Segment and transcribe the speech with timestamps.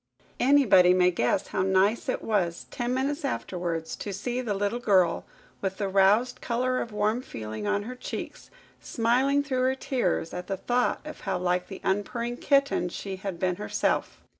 [0.39, 5.25] Anybody may guess how nice it was, ten minutes afterwards, to see the little girl,
[5.61, 8.49] with the roused colour of warm feeling on her cheeks,
[8.81, 13.37] smiling through her tears at the thought of how like the unpurring kitten she had
[13.39, 14.19] been herself!